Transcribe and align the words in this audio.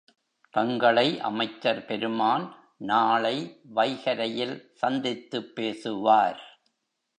தங்களை 0.51 1.19
அமைச்சர்பெருமான் 1.19 2.55
நாளை 2.77 3.61
வைகரையில் 3.75 4.69
சந்தித்துப் 4.73 5.55
பேசுவார். 5.55 6.61